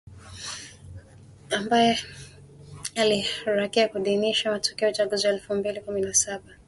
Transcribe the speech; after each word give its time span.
ambaye 1.51 1.99
aliharakia 2.95 3.87
kuidhinisha 3.87 4.51
matokeo 4.51 4.87
ya 4.87 4.93
uchaguzi 4.93 5.27
wa 5.27 5.33
elfu 5.33 5.55
mbili 5.55 5.81
kumi 5.81 6.01
na 6.01 6.13
saba 6.13 6.53